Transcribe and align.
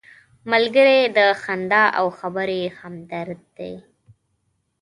ملګری 0.51 0.99
د 1.17 1.19
خندا 1.41 1.83
او 1.99 2.05
خبرې 2.19 2.61
همدرد 2.79 3.41
دی 3.57 3.73